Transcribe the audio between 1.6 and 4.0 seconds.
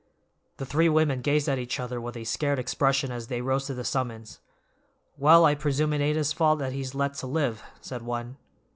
other with a scared expression as they rose to the